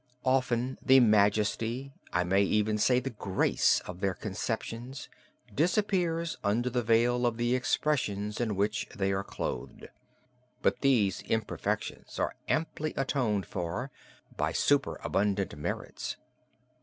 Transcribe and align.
Often, 0.25 0.79
the 0.83 0.99
majesty, 0.99 1.91
I 2.11 2.23
may 2.23 2.41
even 2.41 2.79
say 2.79 2.99
the 2.99 3.11
grace 3.11 3.81
of 3.81 3.99
their 3.99 4.15
conceptions, 4.15 5.09
disappears 5.53 6.39
under 6.43 6.71
the 6.71 6.81
veil 6.81 7.23
of 7.27 7.37
the 7.37 7.53
expressions 7.53 8.41
in 8.41 8.55
which 8.55 8.87
they 8.95 9.11
are 9.11 9.23
clothed; 9.23 9.89
but 10.63 10.81
these 10.81 11.21
imperfections 11.27 12.17
are 12.17 12.33
amply 12.47 12.95
atoned 12.97 13.45
for 13.45 13.91
by 14.35 14.53
superabundant 14.53 15.55
merits. 15.55 16.17